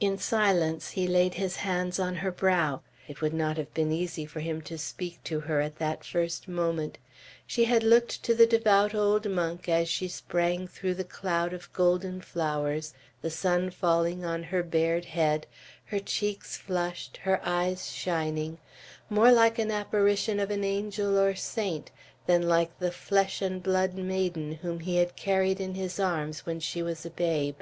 [0.00, 2.82] In silence he laid his hands on her brow.
[3.06, 6.48] It would not have been easy for him to speak to her at that first
[6.48, 6.98] moment.
[7.46, 11.72] She had looked to the devout old monk, as she sprang through the cloud of
[11.72, 15.46] golden flowers, the sun falling on her bared head,
[15.84, 18.58] her cheeks flushed, her eyes shining,
[19.08, 21.92] more like an apparition of an angel or saint,
[22.26, 26.58] than like the flesh and blood maiden whom he had carried in his arms when
[26.58, 27.60] she was a babe.